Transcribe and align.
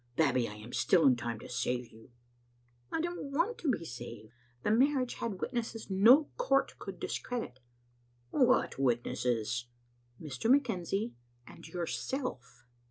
Babbie, 0.15 0.47
I 0.49 0.55
am 0.55 0.73
still 0.73 1.05
in 1.05 1.15
time 1.15 1.37
to 1.41 1.47
save 1.47 1.91
you."" 1.91 2.09
I 2.91 3.01
don't 3.01 3.25
want 3.31 3.59
to 3.59 3.69
be 3.71 3.85
saved. 3.85 4.31
The 4.63 4.71
marriage 4.71 5.13
had 5.19 5.39
wit 5.39 5.53
nesses 5.53 5.91
no 5.91 6.23
court 6.37 6.73
could 6.79 6.99
discredit" 6.99 7.59
"What 8.31 8.79
witnesses?" 8.79 9.67
"Mr. 10.19 10.49
McKenzie 10.49 11.13
and 11.45 11.67
yourself." 11.67 12.65